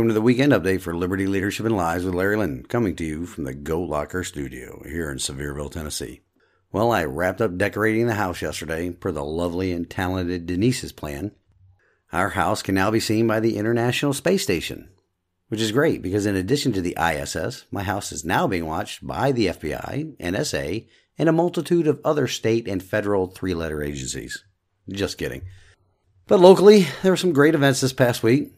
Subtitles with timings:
[0.00, 3.04] Welcome to the weekend update for Liberty Leadership and Lives with Larry Linton, coming to
[3.04, 6.22] you from the Go Locker studio here in Sevierville, Tennessee.
[6.72, 11.32] Well, I wrapped up decorating the house yesterday per the lovely and talented Denise's plan.
[12.14, 14.88] Our house can now be seen by the International Space Station,
[15.48, 19.06] which is great because in addition to the ISS, my house is now being watched
[19.06, 20.88] by the FBI, NSA,
[21.18, 24.42] and a multitude of other state and federal three letter agencies.
[24.88, 25.42] Just kidding.
[26.26, 28.54] But locally, there were some great events this past week.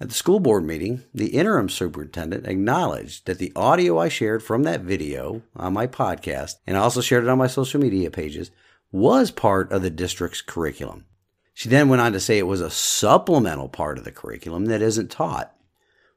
[0.00, 4.64] At the school board meeting, the interim superintendent acknowledged that the audio I shared from
[4.64, 8.50] that video on my podcast and also shared it on my social media pages
[8.90, 11.04] was part of the district's curriculum.
[11.52, 14.82] She then went on to say it was a supplemental part of the curriculum that
[14.82, 15.54] isn't taught.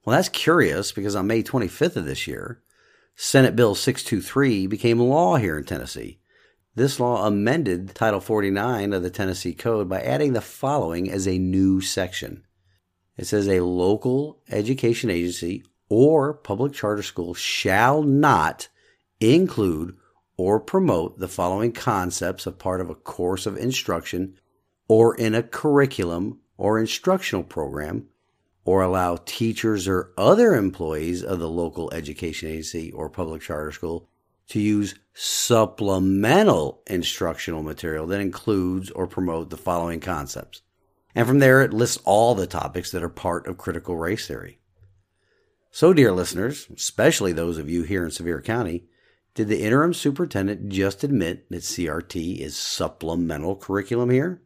[0.03, 2.63] Well, that's curious because on May 25th of this year,
[3.15, 6.19] Senate Bill 623 became law here in Tennessee.
[6.73, 11.37] This law amended Title 49 of the Tennessee Code by adding the following as a
[11.37, 12.43] new section.
[13.17, 18.69] It says a local education agency or public charter school shall not
[19.19, 19.97] include
[20.37, 24.37] or promote the following concepts of part of a course of instruction
[24.87, 28.07] or in a curriculum or instructional program
[28.65, 34.09] or allow teachers or other employees of the local education agency or public charter school
[34.49, 40.61] to use supplemental instructional material that includes or promote the following concepts
[41.15, 44.59] and from there, it lists all the topics that are part of critical race theory.
[45.71, 48.85] So, dear listeners, especially those of you here in Sevier County,
[49.35, 54.41] did the interim superintendent just admit that CRT is supplemental curriculum here?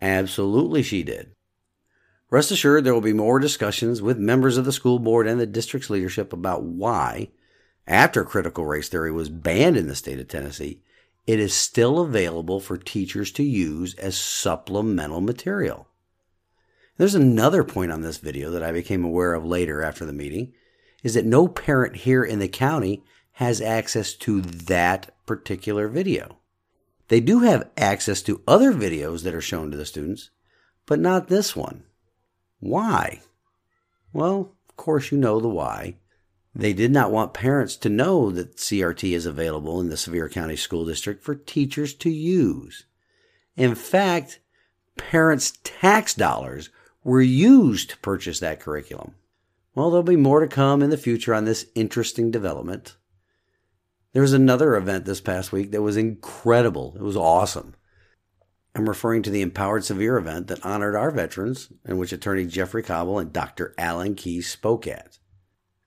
[0.00, 1.32] Absolutely, she did.
[2.30, 5.46] Rest assured, there will be more discussions with members of the school board and the
[5.46, 7.30] district's leadership about why,
[7.86, 10.82] after critical race theory was banned in the state of Tennessee,
[11.26, 15.88] it is still available for teachers to use as supplemental material.
[16.96, 20.52] There's another point on this video that I became aware of later after the meeting
[21.02, 26.38] is that no parent here in the county has access to that particular video.
[27.08, 30.30] They do have access to other videos that are shown to the students,
[30.86, 31.84] but not this one.
[32.60, 33.20] Why?
[34.12, 35.98] Well, of course, you know the why.
[36.58, 40.56] They did not want parents to know that CRT is available in the Sevier County
[40.56, 42.86] School District for teachers to use.
[43.56, 44.40] In fact,
[44.96, 46.70] parents' tax dollars
[47.04, 49.16] were used to purchase that curriculum.
[49.74, 52.96] Well, there'll be more to come in the future on this interesting development.
[54.14, 56.94] There was another event this past week that was incredible.
[56.96, 57.74] It was awesome.
[58.74, 62.82] I'm referring to the Empowered Sevier event that honored our veterans, in which attorney Jeffrey
[62.82, 63.74] Cobble and Dr.
[63.76, 65.18] Alan Keyes spoke at.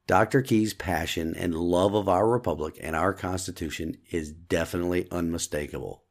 [0.10, 0.42] Dr.
[0.42, 6.04] Keyes' passion and love of our republic and our Constitution is definitely unmistakable.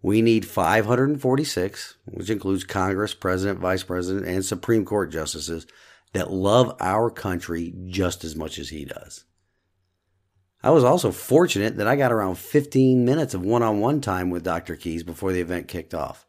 [0.00, 5.66] We need 546, which includes Congress, President, Vice President, and Supreme Court justices
[6.14, 9.24] that love our country just as much as he does.
[10.62, 14.30] I was also fortunate that I got around 15 minutes of one on one time
[14.30, 14.76] with Dr.
[14.76, 16.26] Keyes before the event kicked off.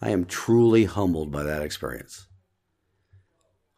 [0.00, 2.28] I am truly humbled by that experience.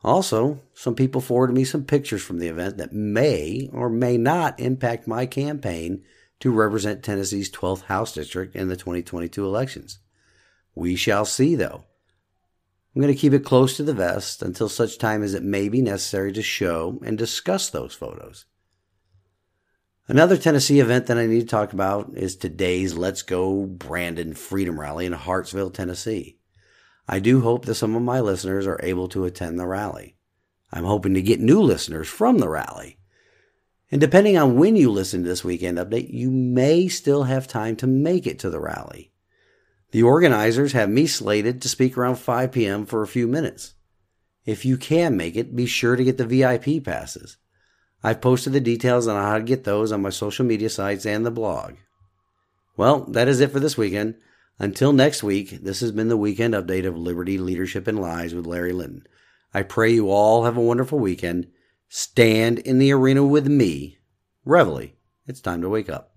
[0.04, 4.58] Also, some people forwarded me some pictures from the event that may or may not
[4.60, 6.02] impact my campaign
[6.40, 9.98] to represent Tennessee's 12th House District in the 2022 elections.
[10.74, 11.84] We shall see, though.
[12.94, 15.68] I'm going to keep it close to the vest until such time as it may
[15.68, 18.44] be necessary to show and discuss those photos.
[20.06, 24.80] Another Tennessee event that I need to talk about is today's Let's Go Brandon Freedom
[24.80, 26.37] Rally in Hartsville, Tennessee.
[27.08, 30.16] I do hope that some of my listeners are able to attend the rally.
[30.70, 32.98] I'm hoping to get new listeners from the rally.
[33.90, 37.76] And depending on when you listen to this weekend update, you may still have time
[37.76, 39.12] to make it to the rally.
[39.92, 42.84] The organizers have me slated to speak around 5 p.m.
[42.84, 43.72] for a few minutes.
[44.44, 47.38] If you can make it, be sure to get the VIP passes.
[48.04, 51.24] I've posted the details on how to get those on my social media sites and
[51.24, 51.74] the blog.
[52.76, 54.16] Well, that is it for this weekend.
[54.58, 58.46] Until next week, this has been the weekend update of Liberty, Leadership, and Lies with
[58.46, 59.06] Larry Linton.
[59.54, 61.46] I pray you all have a wonderful weekend.
[61.88, 63.98] Stand in the arena with me.
[64.44, 64.90] Reveille,
[65.26, 66.12] it's time to wake up.